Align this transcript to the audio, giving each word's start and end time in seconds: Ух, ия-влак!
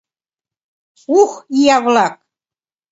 Ух, 1.21 1.31
ия-влак! 1.61 2.15